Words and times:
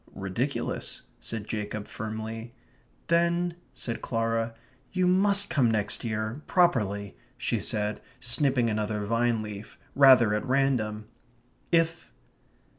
"Ridiculous," 0.15 1.03
said 1.19 1.47
Jacob, 1.47 1.87
firmly. 1.87 2.55
"Then..." 3.05 3.53
said 3.75 4.01
Clara, 4.01 4.55
"you 4.91 5.05
must 5.05 5.51
come 5.51 5.69
next 5.69 6.03
year, 6.03 6.41
properly," 6.47 7.15
she 7.37 7.59
said, 7.59 8.01
snipping 8.19 8.67
another 8.67 9.05
vine 9.05 9.43
leaf, 9.43 9.77
rather 9.95 10.33
at 10.33 10.43
random. 10.43 11.05
"If 11.71 12.11